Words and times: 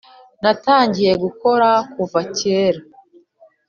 natangiye 0.41 1.13
gukora 1.23 1.69
kuva 1.93 2.19
kera 2.37 2.79